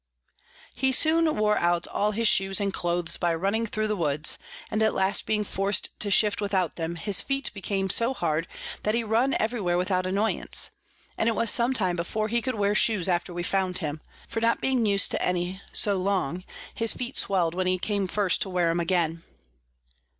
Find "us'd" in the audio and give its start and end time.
14.87-15.11